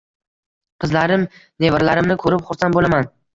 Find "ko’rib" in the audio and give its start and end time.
2.25-2.43